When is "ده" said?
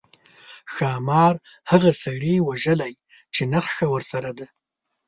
4.37-4.47